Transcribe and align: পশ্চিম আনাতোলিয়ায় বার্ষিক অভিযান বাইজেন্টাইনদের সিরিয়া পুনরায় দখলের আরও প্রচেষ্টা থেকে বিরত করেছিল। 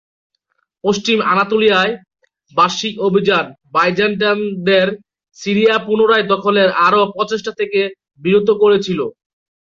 পশ্চিম 0.83 1.17
আনাতোলিয়ায় 1.31 1.93
বার্ষিক 2.53 2.95
অভিযান 3.07 3.45
বাইজেন্টাইনদের 3.73 4.87
সিরিয়া 5.37 5.75
পুনরায় 5.85 6.25
দখলের 6.33 6.69
আরও 6.87 7.01
প্রচেষ্টা 7.15 7.51
থেকে 7.59 7.79
বিরত 8.21 8.49
করেছিল। 8.61 8.99